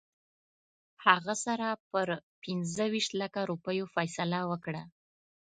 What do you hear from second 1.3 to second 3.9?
سره پر پنځه ویشت لکه روپیو